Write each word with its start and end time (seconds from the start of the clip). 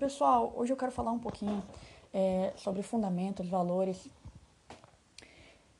pessoal, 0.00 0.50
hoje 0.56 0.72
eu 0.72 0.76
quero 0.78 0.90
falar 0.90 1.12
um 1.12 1.18
pouquinho 1.18 1.62
é, 2.12 2.54
sobre 2.56 2.82
fundamentos, 2.82 3.46
valores. 3.46 4.08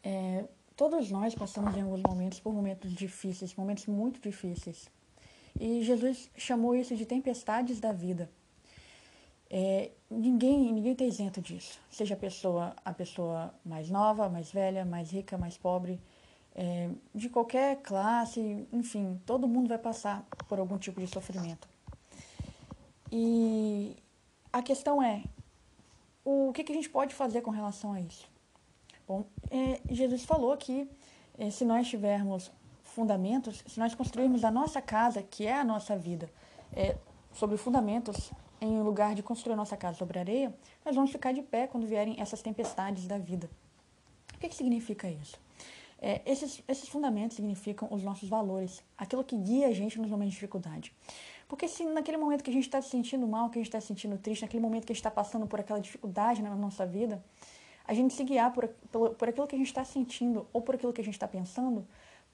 É, 0.04 0.44
todos 0.76 1.10
nós 1.10 1.34
passamos 1.34 1.74
em 1.74 1.80
alguns 1.80 2.02
momentos 2.02 2.38
por 2.38 2.52
momentos 2.52 2.92
difíceis, 2.94 3.54
momentos 3.54 3.86
muito 3.86 4.20
difíceis. 4.20 4.90
E 5.58 5.82
Jesus 5.82 6.30
chamou 6.36 6.76
isso 6.76 6.94
de 6.94 7.06
tempestades 7.06 7.80
da 7.80 7.92
vida. 7.92 8.30
É, 9.48 9.90
ninguém, 10.10 10.70
ninguém 10.70 10.92
está 10.92 11.04
isento 11.04 11.40
disso. 11.40 11.80
Seja 11.90 12.12
a 12.14 12.16
pessoa, 12.16 12.76
a 12.84 12.92
pessoa 12.92 13.54
mais 13.64 13.88
nova, 13.90 14.28
mais 14.28 14.52
velha, 14.52 14.84
mais 14.84 15.10
rica, 15.10 15.38
mais 15.38 15.56
pobre, 15.56 15.98
é, 16.54 16.90
de 17.14 17.30
qualquer 17.30 17.80
classe, 17.80 18.68
enfim, 18.70 19.18
todo 19.24 19.48
mundo 19.48 19.68
vai 19.68 19.78
passar 19.78 20.26
por 20.46 20.58
algum 20.58 20.76
tipo 20.76 21.00
de 21.00 21.06
sofrimento. 21.06 21.66
E 23.10 23.96
a 24.52 24.62
questão 24.62 25.02
é, 25.02 25.22
o 26.24 26.52
que, 26.52 26.64
que 26.64 26.72
a 26.72 26.74
gente 26.74 26.90
pode 26.90 27.14
fazer 27.14 27.40
com 27.40 27.50
relação 27.50 27.92
a 27.92 28.00
isso? 28.00 28.28
Bom, 29.06 29.24
é, 29.50 29.80
Jesus 29.90 30.24
falou 30.24 30.56
que 30.56 30.88
é, 31.38 31.50
se 31.50 31.64
nós 31.64 31.88
tivermos 31.88 32.50
fundamentos, 32.82 33.62
se 33.66 33.78
nós 33.78 33.94
construirmos 33.94 34.44
a 34.44 34.50
nossa 34.50 34.80
casa, 34.80 35.22
que 35.22 35.46
é 35.46 35.54
a 35.54 35.64
nossa 35.64 35.96
vida, 35.96 36.30
é, 36.72 36.96
sobre 37.32 37.56
fundamentos, 37.56 38.30
em 38.60 38.80
lugar 38.80 39.14
de 39.14 39.22
construir 39.22 39.54
a 39.54 39.56
nossa 39.56 39.76
casa 39.76 39.96
sobre 39.96 40.18
areia, 40.18 40.54
nós 40.84 40.94
vamos 40.94 41.10
ficar 41.10 41.32
de 41.32 41.42
pé 41.42 41.66
quando 41.66 41.86
vierem 41.86 42.20
essas 42.20 42.42
tempestades 42.42 43.06
da 43.06 43.18
vida. 43.18 43.48
O 44.34 44.38
que, 44.38 44.48
que 44.48 44.54
significa 44.54 45.08
isso? 45.08 45.38
É, 46.00 46.20
esses, 46.24 46.62
esses 46.66 46.88
fundamentos 46.88 47.36
significam 47.36 47.88
os 47.90 48.02
nossos 48.02 48.28
valores, 48.28 48.82
aquilo 48.96 49.24
que 49.24 49.36
guia 49.36 49.68
a 49.68 49.72
gente 49.72 49.98
nos 49.98 50.10
momentos 50.10 50.32
de 50.32 50.36
dificuldade. 50.36 50.92
Porque 51.50 51.66
se 51.66 51.84
naquele 51.84 52.16
momento 52.16 52.44
que 52.44 52.50
a 52.50 52.52
gente 52.52 52.66
está 52.66 52.80
se 52.80 52.90
sentindo 52.90 53.26
mal, 53.26 53.50
que 53.50 53.58
a 53.58 53.60
gente 53.60 53.66
está 53.66 53.80
se 53.80 53.88
sentindo 53.88 54.16
triste, 54.16 54.42
naquele 54.42 54.62
momento 54.62 54.86
que 54.86 54.92
a 54.92 54.94
gente 54.94 55.00
está 55.00 55.10
passando 55.10 55.48
por 55.48 55.58
aquela 55.58 55.80
dificuldade 55.80 56.40
na 56.40 56.54
nossa 56.54 56.86
vida, 56.86 57.20
a 57.84 57.92
gente 57.92 58.14
se 58.14 58.22
guiar 58.22 58.52
por, 58.52 58.68
por, 58.92 59.10
por 59.16 59.28
aquilo 59.28 59.48
que 59.48 59.56
a 59.56 59.58
gente 59.58 59.66
está 59.66 59.84
sentindo 59.84 60.46
ou 60.52 60.62
por 60.62 60.76
aquilo 60.76 60.92
que 60.92 61.00
a 61.00 61.04
gente 61.04 61.14
está 61.14 61.26
pensando, 61.26 61.84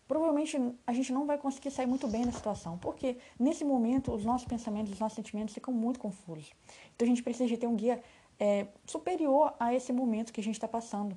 provavelmente 0.07 0.61
a 0.87 0.93
gente 0.93 1.15
não 1.15 1.25
vai 1.25 1.39
conseguir 1.39 1.71
sair 1.71 1.87
muito 1.87 2.07
bem 2.07 2.27
da 2.27 2.31
situação. 2.31 2.77
Porque 2.77 3.17
nesse 3.39 3.65
momento 3.65 4.13
os 4.13 4.23
nossos 4.23 4.47
pensamentos, 4.47 4.93
os 4.93 5.01
nossos 5.01 5.17
sentimentos 5.17 5.55
ficam 5.55 5.73
muito 5.73 5.99
confusos. 5.99 6.53
Então 6.95 7.07
a 7.07 7.09
gente 7.09 7.23
precisa 7.23 7.49
de 7.49 7.57
ter 7.57 7.67
um 7.67 7.75
guia 7.75 8.03
é, 8.39 8.67
superior 8.85 9.55
a 9.59 9.73
esse 9.73 9.95
momento 9.95 10.31
que 10.31 10.43
a 10.43 10.45
gente 10.45 10.57
está 10.57 10.69
passando. 10.69 11.17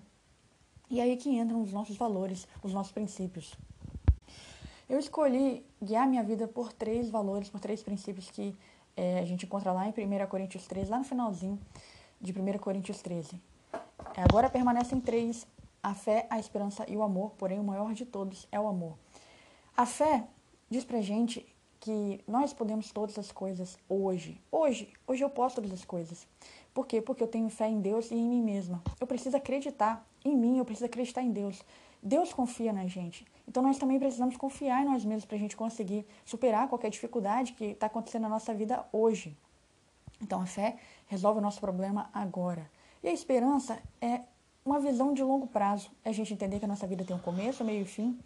E 0.89 1.01
aí 1.01 1.17
que 1.17 1.29
entram 1.29 1.61
os 1.61 1.73
nossos 1.73 1.97
valores, 1.97 2.47
os 2.63 2.71
nossos 2.71 2.93
princípios. 2.93 3.57
Eu 4.89 4.97
escolhi 4.97 5.63
guiar 5.79 6.07
minha 6.07 6.23
vida 6.23 6.47
por 6.47 6.73
três 6.73 7.11
valores, 7.11 7.47
por 7.47 7.59
três 7.59 7.83
princípios 7.83 8.31
que 8.31 8.55
é, 8.97 9.19
a 9.19 9.25
gente 9.25 9.45
encontra 9.45 9.71
lá 9.71 9.87
em 9.87 9.91
1 9.91 10.27
Coríntios 10.27 10.65
13, 10.65 10.89
lá 10.89 10.97
no 10.97 11.03
finalzinho 11.03 11.59
de 12.19 12.33
1 12.33 12.57
Coríntios 12.57 12.99
13. 12.99 13.39
Agora 14.17 14.49
permanecem 14.49 14.99
três: 14.99 15.45
a 15.83 15.93
fé, 15.93 16.25
a 16.27 16.39
esperança 16.39 16.85
e 16.87 16.97
o 16.97 17.03
amor, 17.03 17.33
porém 17.37 17.59
o 17.59 17.63
maior 17.63 17.93
de 17.93 18.03
todos 18.03 18.47
é 18.51 18.59
o 18.59 18.67
amor. 18.67 18.97
A 19.77 19.85
fé 19.85 20.25
diz 20.71 20.83
pra 20.83 21.01
gente 21.01 21.45
que 21.79 22.19
nós 22.27 22.51
podemos 22.51 22.91
todas 22.91 23.19
as 23.19 23.31
coisas 23.31 23.77
hoje. 23.87 24.41
Hoje, 24.51 24.91
hoje 25.05 25.23
eu 25.23 25.29
posso 25.29 25.57
todas 25.57 25.71
as 25.71 25.85
coisas. 25.85 26.27
Por 26.73 26.87
quê? 26.87 26.99
Porque 26.99 27.21
eu 27.21 27.27
tenho 27.27 27.47
fé 27.49 27.69
em 27.69 27.79
Deus 27.79 28.09
e 28.09 28.15
em 28.15 28.27
mim 28.27 28.41
mesma. 28.41 28.81
Eu 28.99 29.05
preciso 29.05 29.37
acreditar 29.37 30.03
em 30.25 30.35
mim, 30.35 30.57
eu 30.57 30.65
preciso 30.65 30.87
acreditar 30.87 31.21
em 31.21 31.31
Deus. 31.31 31.63
Deus 32.01 32.33
confia 32.33 32.71
na 32.71 32.87
gente. 32.87 33.25
Então 33.47 33.63
nós 33.63 33.77
também 33.77 33.99
precisamos 33.99 34.37
confiar 34.37 34.83
em 34.83 34.85
nós 34.85 35.03
mesmos 35.03 35.25
para 35.25 35.35
a 35.35 35.39
gente 35.39 35.57
conseguir 35.57 36.05
superar 36.25 36.67
qualquer 36.67 36.89
dificuldade 36.89 37.53
que 37.53 37.65
está 37.65 37.87
acontecendo 37.87 38.23
na 38.23 38.29
nossa 38.29 38.53
vida 38.53 38.85
hoje. 38.91 39.35
Então 40.21 40.41
a 40.41 40.45
fé 40.45 40.77
resolve 41.07 41.39
o 41.39 41.41
nosso 41.41 41.59
problema 41.59 42.09
agora. 42.13 42.69
E 43.03 43.07
a 43.07 43.13
esperança 43.13 43.81
é 44.01 44.21
uma 44.65 44.79
visão 44.79 45.13
de 45.13 45.23
longo 45.23 45.47
prazo. 45.47 45.89
É 46.03 46.09
a 46.09 46.13
gente 46.13 46.33
entender 46.33 46.59
que 46.59 46.65
a 46.65 46.67
nossa 46.67 46.85
vida 46.85 47.03
tem 47.03 47.15
um 47.15 47.19
começo, 47.19 47.63
meio 47.63 47.81
e 47.81 47.85
fim 47.85 48.19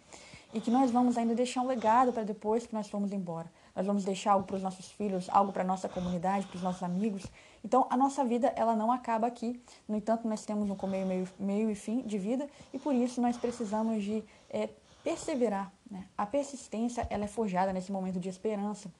e 0.54 0.60
que 0.60 0.70
nós 0.70 0.90
vamos 0.90 1.18
ainda 1.18 1.34
deixar 1.34 1.62
um 1.62 1.66
legado 1.66 2.12
para 2.12 2.22
depois 2.22 2.64
que 2.64 2.72
nós 2.72 2.88
formos 2.88 3.12
embora. 3.12 3.50
Nós 3.74 3.86
vamos 3.86 4.04
deixar 4.04 4.32
algo 4.32 4.46
para 4.46 4.56
os 4.56 4.62
nossos 4.62 4.90
filhos, 4.92 5.28
algo 5.30 5.52
para 5.52 5.62
a 5.62 5.66
nossa 5.66 5.88
comunidade, 5.88 6.46
para 6.46 6.56
os 6.56 6.62
nossos 6.62 6.82
amigos. 6.82 7.24
Então, 7.64 7.86
a 7.90 7.96
nossa 7.96 8.24
vida, 8.24 8.52
ela 8.56 8.76
não 8.76 8.92
acaba 8.92 9.26
aqui. 9.26 9.60
No 9.88 9.96
entanto, 9.96 10.28
nós 10.28 10.44
temos 10.44 10.70
um 10.70 10.86
meio, 10.86 11.06
meio, 11.06 11.28
meio 11.38 11.70
e 11.70 11.74
fim 11.74 12.02
de 12.02 12.18
vida 12.18 12.48
e 12.72 12.78
por 12.78 12.94
isso 12.94 13.20
nós 13.20 13.36
precisamos 13.36 14.04
de 14.04 14.22
é, 14.48 14.68
perseverar. 15.02 15.72
Né? 15.90 16.06
A 16.16 16.24
persistência, 16.24 17.06
ela 17.10 17.24
é 17.24 17.28
forjada 17.28 17.72
nesse 17.72 17.90
momento 17.90 18.20
de 18.20 18.28
esperança. 18.28 18.92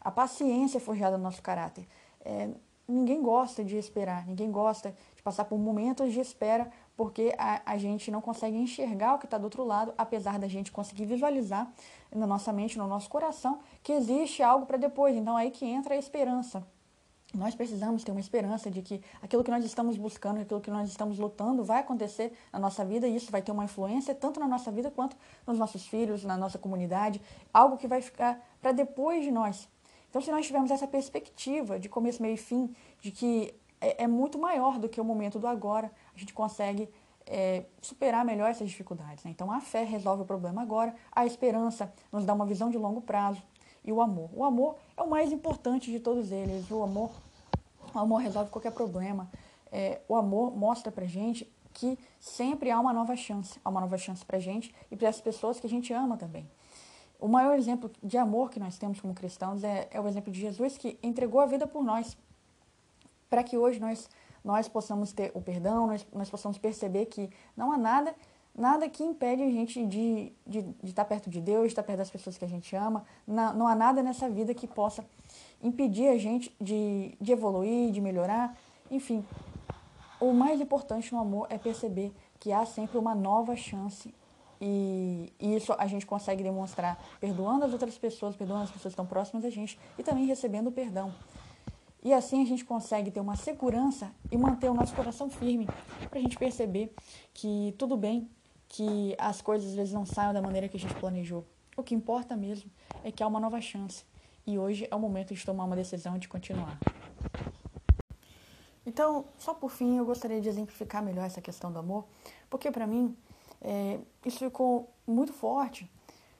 A 0.00 0.10
paciência 0.10 0.78
é 0.78 0.80
forjada 0.80 1.16
no 1.16 1.24
nosso 1.24 1.42
caráter. 1.42 1.86
É, 2.20 2.50
ninguém 2.86 3.22
gosta 3.22 3.64
de 3.64 3.76
esperar, 3.76 4.26
ninguém 4.26 4.50
gosta 4.50 4.94
de 5.14 5.22
passar 5.22 5.44
por 5.44 5.58
momentos 5.58 6.12
de 6.12 6.20
espera 6.20 6.70
porque 6.98 7.32
a, 7.38 7.62
a 7.64 7.78
gente 7.78 8.10
não 8.10 8.20
consegue 8.20 8.56
enxergar 8.56 9.14
o 9.14 9.18
que 9.20 9.24
está 9.24 9.38
do 9.38 9.44
outro 9.44 9.64
lado, 9.64 9.94
apesar 9.96 10.36
da 10.36 10.48
gente 10.48 10.72
conseguir 10.72 11.06
visualizar 11.06 11.72
na 12.12 12.26
nossa 12.26 12.52
mente, 12.52 12.76
no 12.76 12.88
nosso 12.88 13.08
coração, 13.08 13.60
que 13.84 13.92
existe 13.92 14.42
algo 14.42 14.66
para 14.66 14.76
depois. 14.76 15.14
Então 15.14 15.38
é 15.38 15.42
aí 15.42 15.52
que 15.52 15.64
entra 15.64 15.94
a 15.94 15.96
esperança. 15.96 16.66
Nós 17.32 17.54
precisamos 17.54 18.02
ter 18.02 18.10
uma 18.10 18.18
esperança 18.18 18.68
de 18.68 18.82
que 18.82 19.00
aquilo 19.22 19.44
que 19.44 19.50
nós 19.50 19.64
estamos 19.64 19.96
buscando, 19.96 20.40
aquilo 20.40 20.60
que 20.60 20.72
nós 20.72 20.88
estamos 20.88 21.20
lutando, 21.20 21.62
vai 21.62 21.78
acontecer 21.78 22.32
na 22.52 22.58
nossa 22.58 22.84
vida 22.84 23.06
e 23.06 23.14
isso 23.14 23.30
vai 23.30 23.42
ter 23.42 23.52
uma 23.52 23.66
influência 23.66 24.12
tanto 24.12 24.40
na 24.40 24.48
nossa 24.48 24.72
vida 24.72 24.90
quanto 24.90 25.16
nos 25.46 25.56
nossos 25.56 25.86
filhos, 25.86 26.24
na 26.24 26.36
nossa 26.36 26.58
comunidade, 26.58 27.22
algo 27.54 27.76
que 27.76 27.86
vai 27.86 28.02
ficar 28.02 28.44
para 28.60 28.72
depois 28.72 29.22
de 29.22 29.30
nós. 29.30 29.68
Então, 30.10 30.20
se 30.20 30.32
nós 30.32 30.44
tivermos 30.44 30.72
essa 30.72 30.88
perspectiva 30.88 31.78
de 31.78 31.88
começo, 31.88 32.20
meio 32.20 32.34
e 32.34 32.38
fim, 32.38 32.74
de 33.00 33.12
que 33.12 33.54
é, 33.80 34.04
é 34.04 34.06
muito 34.06 34.38
maior 34.38 34.78
do 34.78 34.88
que 34.88 35.00
o 35.00 35.04
momento 35.04 35.38
do 35.38 35.46
agora, 35.46 35.90
a 36.14 36.18
gente 36.18 36.32
consegue 36.32 36.88
é, 37.26 37.64
superar 37.80 38.24
melhor 38.24 38.50
essas 38.50 38.68
dificuldades. 38.68 39.24
Né? 39.24 39.30
Então, 39.30 39.50
a 39.50 39.60
fé 39.60 39.84
resolve 39.84 40.22
o 40.22 40.26
problema 40.26 40.62
agora, 40.62 40.94
a 41.12 41.26
esperança 41.26 41.92
nos 42.10 42.24
dá 42.24 42.32
uma 42.32 42.46
visão 42.46 42.70
de 42.70 42.78
longo 42.78 43.00
prazo 43.00 43.42
e 43.84 43.92
o 43.92 44.00
amor. 44.00 44.30
O 44.34 44.44
amor 44.44 44.76
é 44.96 45.02
o 45.02 45.08
mais 45.08 45.30
importante 45.32 45.90
de 45.90 46.00
todos 46.00 46.32
eles. 46.32 46.70
O 46.70 46.82
amor, 46.82 47.10
o 47.94 47.98
amor 47.98 48.18
resolve 48.18 48.50
qualquer 48.50 48.72
problema. 48.72 49.30
É, 49.70 50.00
o 50.08 50.16
amor 50.16 50.56
mostra 50.56 50.90
pra 50.90 51.06
gente 51.06 51.50
que 51.72 51.98
sempre 52.18 52.70
há 52.70 52.80
uma 52.80 52.92
nova 52.92 53.14
chance. 53.16 53.60
Há 53.64 53.68
uma 53.68 53.80
nova 53.80 53.96
chance 53.96 54.24
pra 54.24 54.38
gente 54.38 54.74
e 54.90 54.96
para 54.96 55.08
as 55.08 55.20
pessoas 55.20 55.60
que 55.60 55.66
a 55.66 55.70
gente 55.70 55.92
ama 55.92 56.16
também. 56.16 56.48
O 57.20 57.28
maior 57.28 57.56
exemplo 57.56 57.90
de 58.02 58.16
amor 58.16 58.50
que 58.50 58.60
nós 58.60 58.78
temos 58.78 59.00
como 59.00 59.12
cristãos 59.12 59.64
é, 59.64 59.88
é 59.90 60.00
o 60.00 60.06
exemplo 60.06 60.32
de 60.32 60.40
Jesus 60.40 60.78
que 60.78 60.98
entregou 61.02 61.40
a 61.40 61.46
vida 61.46 61.66
por 61.66 61.82
nós 61.82 62.16
para 63.28 63.42
que 63.42 63.56
hoje 63.56 63.80
nós, 63.80 64.08
nós 64.44 64.68
possamos 64.68 65.12
ter 65.12 65.30
o 65.34 65.40
perdão, 65.40 65.86
nós, 65.86 66.06
nós 66.12 66.30
possamos 66.30 66.58
perceber 66.58 67.06
que 67.06 67.30
não 67.56 67.72
há 67.72 67.78
nada 67.78 68.14
nada 68.58 68.88
que 68.88 69.04
impede 69.04 69.42
a 69.42 69.50
gente 69.50 69.86
de, 69.86 70.32
de, 70.44 70.62
de 70.62 70.90
estar 70.90 71.04
perto 71.04 71.30
de 71.30 71.40
Deus, 71.40 71.62
de 71.62 71.68
estar 71.68 71.82
perto 71.84 71.98
das 71.98 72.10
pessoas 72.10 72.36
que 72.36 72.44
a 72.44 72.48
gente 72.48 72.74
ama. 72.74 73.04
Não, 73.24 73.54
não 73.54 73.68
há 73.68 73.74
nada 73.74 74.02
nessa 74.02 74.28
vida 74.28 74.52
que 74.52 74.66
possa 74.66 75.04
impedir 75.62 76.08
a 76.08 76.18
gente 76.18 76.54
de, 76.60 77.16
de 77.20 77.32
evoluir, 77.32 77.92
de 77.92 78.00
melhorar. 78.00 78.56
Enfim, 78.90 79.24
o 80.20 80.32
mais 80.32 80.60
importante 80.60 81.12
no 81.12 81.20
amor 81.20 81.46
é 81.48 81.56
perceber 81.56 82.12
que 82.40 82.52
há 82.52 82.66
sempre 82.66 82.98
uma 82.98 83.14
nova 83.14 83.56
chance 83.56 84.12
e, 84.60 85.32
e, 85.38 85.54
isso 85.54 85.72
a 85.78 85.86
gente 85.86 86.04
consegue 86.04 86.42
demonstrar 86.42 87.00
perdoando 87.20 87.64
as 87.64 87.72
outras 87.72 87.96
pessoas, 87.96 88.34
perdoando 88.34 88.64
as 88.64 88.70
pessoas 88.70 88.92
que 88.92 89.00
estão 89.00 89.06
próximas 89.06 89.44
a 89.44 89.50
gente 89.50 89.78
e 89.96 90.02
também 90.02 90.26
recebendo 90.26 90.66
o 90.66 90.72
perdão. 90.72 91.14
E 92.02 92.12
assim 92.12 92.42
a 92.42 92.46
gente 92.46 92.64
consegue 92.64 93.10
ter 93.10 93.20
uma 93.20 93.36
segurança 93.36 94.12
e 94.30 94.36
manter 94.36 94.70
o 94.70 94.74
nosso 94.74 94.94
coração 94.94 95.28
firme 95.28 95.66
para 96.08 96.18
a 96.18 96.22
gente 96.22 96.38
perceber 96.38 96.94
que 97.34 97.74
tudo 97.76 97.96
bem, 97.96 98.30
que 98.68 99.16
as 99.18 99.42
coisas 99.42 99.70
às 99.70 99.74
vezes 99.74 99.92
não 99.92 100.06
saiam 100.06 100.32
da 100.32 100.40
maneira 100.40 100.68
que 100.68 100.76
a 100.76 100.80
gente 100.80 100.94
planejou. 100.94 101.44
O 101.76 101.82
que 101.82 101.94
importa 101.94 102.36
mesmo 102.36 102.70
é 103.02 103.10
que 103.10 103.22
há 103.22 103.26
uma 103.26 103.40
nova 103.40 103.60
chance 103.60 104.04
e 104.46 104.58
hoje 104.58 104.86
é 104.90 104.94
o 104.94 104.98
momento 104.98 105.34
de 105.34 105.44
tomar 105.44 105.64
uma 105.64 105.76
decisão 105.76 106.18
de 106.18 106.28
continuar. 106.28 106.78
Então, 108.86 109.26
só 109.38 109.52
por 109.52 109.70
fim, 109.70 109.98
eu 109.98 110.06
gostaria 110.06 110.40
de 110.40 110.48
exemplificar 110.48 111.02
melhor 111.02 111.26
essa 111.26 111.42
questão 111.42 111.70
do 111.70 111.78
amor, 111.78 112.06
porque 112.48 112.70
para 112.70 112.86
mim 112.86 113.14
é, 113.60 113.98
isso 114.24 114.38
ficou 114.38 114.88
muito 115.06 115.32
forte 115.32 115.90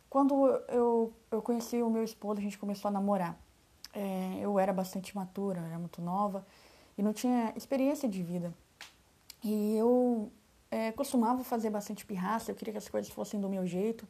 quando 0.09 0.47
eu, 0.69 1.13
eu 1.31 1.43
conheci 1.43 1.83
o 1.83 1.91
meu 1.91 2.03
esposo, 2.03 2.41
a 2.41 2.43
gente 2.43 2.57
começou 2.57 2.89
a 2.89 2.93
namorar 2.93 3.39
é, 3.99 4.39
eu 4.41 4.59
era 4.59 4.73
bastante 4.73 5.15
matura, 5.17 5.61
era 5.61 5.79
muito 5.79 6.01
nova 6.01 6.47
e 6.97 7.03
não 7.03 7.13
tinha 7.13 7.53
experiência 7.57 8.09
de 8.09 8.23
vida. 8.23 8.55
E 9.43 9.77
eu 9.77 10.31
é, 10.71 10.93
costumava 10.93 11.43
fazer 11.43 11.71
bastante 11.71 12.07
pirraça, 12.07 12.51
eu 12.51 12.55
queria 12.55 12.73
que 12.73 12.79
as 12.79 12.89
coisas 12.89 13.11
fossem 13.11 13.41
do 13.41 13.49
meu 13.49 13.67
jeito. 13.67 14.07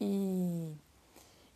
E, 0.00 0.74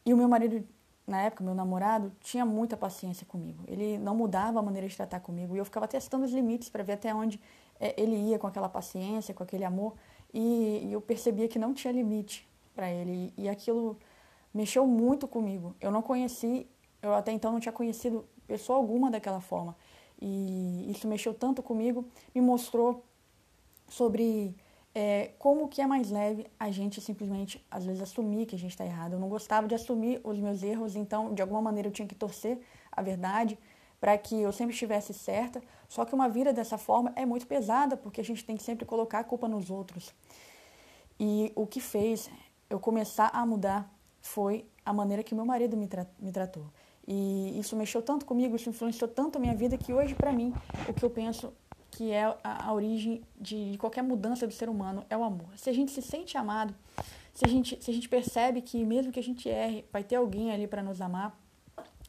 e 0.07 0.15
o 0.15 0.17
meu 0.17 0.29
marido, 0.29 0.65
na 1.05 1.23
época, 1.23 1.43
meu 1.43 1.55
namorado, 1.55 2.13
tinha 2.21 2.45
muita 2.45 2.77
paciência 2.77 3.27
comigo. 3.27 3.65
Ele 3.67 3.99
não 3.99 4.15
mudava 4.15 4.61
a 4.61 4.63
maneira 4.63 4.87
de 4.87 4.97
tratar 4.97 5.19
comigo 5.21 5.57
e 5.57 5.59
eu 5.59 5.65
ficava 5.65 5.89
testando 5.89 6.25
os 6.25 6.33
limites 6.33 6.69
para 6.69 6.85
ver 6.85 6.93
até 6.93 7.13
onde 7.13 7.41
é, 7.81 8.01
ele 8.01 8.17
ia 8.17 8.39
com 8.39 8.47
aquela 8.47 8.69
paciência, 8.69 9.35
com 9.35 9.43
aquele 9.43 9.65
amor. 9.65 9.95
E, 10.33 10.87
e 10.87 10.93
eu 10.93 11.01
percebia 11.01 11.49
que 11.49 11.59
não 11.59 11.75
tinha 11.75 11.93
limite 11.93 12.47
para 12.75 12.91
ele. 12.91 13.33
E, 13.37 13.49
aquilo 13.49 13.99
mexeu 14.53 14.87
muito 14.87 15.27
comigo. 15.27 15.75
Eu 15.81 15.91
não 15.91 16.03
conheci 16.03 16.69
eu 17.09 17.15
até 17.15 17.33
então 17.33 17.53
não 17.53 17.61
tinha 17.61 17.73
conhecido 17.73 18.25
pessoa 18.47 18.79
alguma 18.79 19.11
daquela 19.11 19.41
forma. 19.41 19.77
e 20.21 20.91
isso 20.91 21.07
mexeu 21.09 21.35
tanto 21.35 21.63
comigo, 21.63 22.05
me 22.35 22.41
mostrou 22.41 23.05
sobre 23.89 24.55
é, 24.95 25.33
como 25.39 25.69
que 25.69 25.81
é 25.83 25.87
mais 25.87 26.11
leve 26.11 26.47
a 26.59 26.71
gente 26.71 27.01
simplesmente, 27.01 27.65
às 27.71 27.85
vezes, 27.85 28.01
assumir 28.01 28.47
que 28.47 28.55
a 28.55 28.59
gente 28.59 28.71
está 28.71 28.85
errado. 28.85 29.15
Eu 29.15 29.19
não 29.19 29.29
gostava 29.29 29.67
de 29.67 29.75
assumir 29.75 30.21
os 30.23 30.39
meus 30.39 30.63
erros, 30.63 30.95
então, 30.95 31.35
de 31.35 31.43
alguma 31.43 31.61
maneira, 31.61 31.89
eu 31.89 31.93
tinha 31.93 32.07
que 32.07 32.15
torcer 32.15 32.61
a 32.93 33.03
verdade 33.03 33.59
para 34.01 34.17
que 34.17 34.41
eu 34.41 34.53
sempre 34.53 34.73
estivesse 34.73 35.13
certa. 35.13 35.61
Só 35.89 36.05
que 36.05 36.15
uma 36.15 36.29
vida 36.29 36.53
dessa 36.53 36.79
forma 36.79 37.13
é 37.17 37.27
muito 37.27 37.47
pesada, 37.47 37.97
porque 37.97 38.21
a 38.21 38.25
gente 38.25 38.45
tem 38.45 38.57
que 38.57 38.63
sempre 38.63 38.87
colocar 38.87 39.19
a 39.19 39.25
culpa 39.25 39.49
nos 39.49 39.69
outros. 39.69 40.15
E 41.19 41.53
o 41.57 41.67
que 41.67 41.81
fez 41.81 42.31
eu 42.71 42.79
começar 42.79 43.31
a 43.33 43.45
mudar 43.45 43.93
foi 44.21 44.65
a 44.85 44.93
maneira 44.93 45.23
que 45.23 45.35
meu 45.35 45.45
marido 45.45 45.77
me, 45.77 45.89
tra 45.89 46.07
me 46.21 46.31
tratou. 46.31 46.67
E 47.07 47.59
isso 47.59 47.77
mexeu 47.77 48.01
tanto 48.01 48.25
comigo, 48.25 48.57
isso 48.57 48.69
influenciou 48.69 49.09
tanto 49.09 49.37
a 49.37 49.41
minha 49.41 49.55
vida 49.55 49.77
que 49.77 49.93
hoje, 49.93 50.15
para 50.15 50.33
mim, 50.33 50.53
o 50.89 50.95
que 50.95 51.05
eu 51.05 51.11
penso 51.11 51.53
que 51.91 52.11
é 52.11 52.37
a, 52.43 52.73
origem 52.73 53.23
de 53.41 53.77
qualquer 53.79 54.03
mudança 54.03 54.47
do 54.47 54.53
ser 54.53 54.69
humano 54.69 55.05
é 55.09 55.17
o 55.17 55.23
amor. 55.23 55.47
Se 55.57 55.71
a 55.71 55.73
gente 55.73 55.93
se 55.93 56.03
sente 56.03 56.37
amado, 56.37 56.75
se 57.33 57.45
a 57.45 57.49
gente, 57.49 57.83
se 57.83 57.91
a 57.91 57.95
gente 57.95 58.09
percebe 58.09 58.61
que 58.61 58.85
mesmo 58.85 59.13
que 59.13 59.21
a 59.21 59.23
gente 59.23 59.49
erre, 59.49 59.85
vai 59.93 60.03
ter 60.03 60.17
alguém 60.17 60.51
ali 60.51 60.67
para 60.67 60.83
nos 60.83 61.01
amar, 61.01 61.39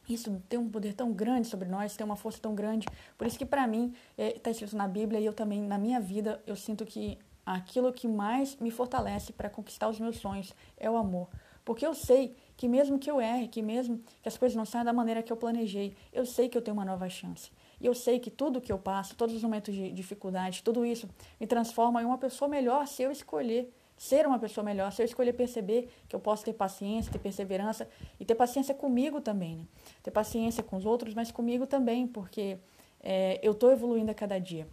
isso 0.07 0.41
tem 0.47 0.57
um 0.57 0.69
poder 0.69 0.93
tão 0.93 1.11
grande 1.11 1.47
sobre 1.47 1.67
nós, 1.67 1.95
tem 1.95 2.05
uma 2.05 2.15
força 2.15 2.39
tão 2.39 2.55
grande. 2.55 2.87
Por 3.17 3.27
isso 3.27 3.37
que 3.37 3.45
para 3.45 3.67
mim 3.67 3.93
está 4.17 4.49
é, 4.49 4.51
escrito 4.51 4.75
na 4.75 4.87
Bíblia 4.87 5.19
e 5.19 5.25
eu 5.25 5.33
também 5.33 5.61
na 5.61 5.77
minha 5.77 5.99
vida 5.99 6.41
eu 6.47 6.55
sinto 6.55 6.85
que 6.85 7.17
aquilo 7.45 7.91
que 7.93 8.07
mais 8.07 8.55
me 8.57 8.71
fortalece 8.71 9.33
para 9.33 9.49
conquistar 9.49 9.87
os 9.87 9.99
meus 9.99 10.17
sonhos 10.17 10.53
é 10.77 10.89
o 10.89 10.97
amor. 10.97 11.27
Porque 11.65 11.85
eu 11.85 11.95
sei 11.95 12.35
que 12.55 12.67
mesmo 12.67 12.99
que 12.99 13.09
eu 13.09 13.19
erre, 13.19 13.47
que 13.47 13.61
mesmo 13.61 13.99
que 14.21 14.29
as 14.29 14.37
coisas 14.37 14.55
não 14.55 14.65
saiam 14.65 14.85
da 14.85 14.93
maneira 14.93 15.23
que 15.23 15.33
eu 15.33 15.35
planejei, 15.35 15.97
eu 16.13 16.25
sei 16.25 16.47
que 16.47 16.55
eu 16.57 16.61
tenho 16.61 16.77
uma 16.77 16.85
nova 16.85 17.09
chance. 17.09 17.51
E 17.81 17.85
eu 17.85 17.93
sei 17.93 18.19
que 18.19 18.29
tudo 18.29 18.61
que 18.61 18.71
eu 18.71 18.77
passo, 18.77 19.15
todos 19.15 19.35
os 19.35 19.43
momentos 19.43 19.73
de 19.73 19.91
dificuldade, 19.91 20.63
tudo 20.63 20.85
isso 20.85 21.09
me 21.39 21.47
transforma 21.47 22.01
em 22.01 22.05
uma 22.05 22.17
pessoa 22.17 22.47
melhor 22.47 22.87
se 22.87 23.01
eu 23.03 23.11
escolher 23.11 23.73
ser 23.97 24.27
uma 24.27 24.37
pessoa 24.37 24.63
melhor, 24.63 24.91
se 24.91 25.01
eu 25.01 25.05
escolher 25.05 25.33
perceber 25.33 25.89
que 26.07 26.15
eu 26.15 26.19
posso 26.19 26.43
ter 26.43 26.53
paciência, 26.53 27.11
ter 27.11 27.19
perseverança 27.19 27.87
e 28.19 28.25
ter 28.25 28.35
paciência 28.35 28.75
comigo 28.75 29.21
também, 29.21 29.55
né? 29.55 29.65
Ter 30.03 30.11
paciência 30.11 30.61
com 30.61 30.75
os 30.75 30.85
outros, 30.85 31.13
mas 31.13 31.31
comigo 31.31 31.65
também, 31.65 32.05
porque 32.05 32.57
é, 33.01 33.39
eu 33.41 33.53
estou 33.53 33.71
evoluindo 33.71 34.11
a 34.11 34.13
cada 34.13 34.37
dia. 34.37 34.67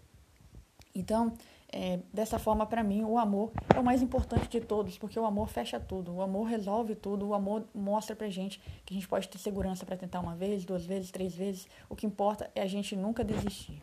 Então, 0.94 1.32
é, 1.72 2.00
dessa 2.12 2.38
forma, 2.38 2.66
para 2.66 2.84
mim, 2.84 3.02
o 3.02 3.18
amor 3.18 3.50
é 3.74 3.80
o 3.80 3.84
mais 3.84 4.02
importante 4.02 4.46
de 4.46 4.60
todos, 4.60 4.98
porque 4.98 5.18
o 5.18 5.24
amor 5.24 5.48
fecha 5.48 5.80
tudo, 5.80 6.12
o 6.14 6.20
amor 6.20 6.44
resolve 6.44 6.94
tudo, 6.94 7.28
o 7.28 7.34
amor 7.34 7.64
mostra 7.74 8.14
pra 8.14 8.28
gente 8.28 8.60
que 8.84 8.92
a 8.92 8.96
gente 8.96 9.08
pode 9.08 9.26
ter 9.26 9.38
segurança 9.38 9.86
para 9.86 9.96
tentar 9.96 10.20
uma 10.20 10.36
vez, 10.36 10.66
duas 10.66 10.84
vezes, 10.84 11.10
três 11.10 11.34
vezes. 11.34 11.66
O 11.88 11.96
que 11.96 12.06
importa 12.06 12.50
é 12.54 12.60
a 12.60 12.66
gente 12.66 12.94
nunca 12.94 13.24
desistir. 13.24 13.82